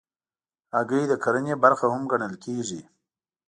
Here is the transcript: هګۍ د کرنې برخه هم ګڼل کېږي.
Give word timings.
هګۍ 0.75 1.03
د 1.07 1.13
کرنې 1.23 1.53
برخه 1.63 1.85
هم 1.93 2.03
ګڼل 2.11 2.33
کېږي. 2.43 2.81